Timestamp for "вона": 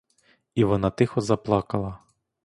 0.63-0.89